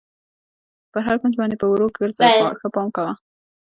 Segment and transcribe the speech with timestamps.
[0.91, 2.23] پر هر کونج باندې په ورو ګر وځه،
[2.59, 3.13] ښه پام کوه.